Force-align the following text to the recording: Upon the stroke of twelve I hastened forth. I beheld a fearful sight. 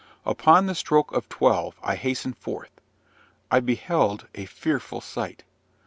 Upon 0.25 0.65
the 0.65 0.73
stroke 0.73 1.11
of 1.11 1.29
twelve 1.29 1.75
I 1.83 1.95
hastened 1.95 2.35
forth. 2.35 2.71
I 3.51 3.59
beheld 3.59 4.27
a 4.33 4.45
fearful 4.45 4.99
sight. 4.99 5.43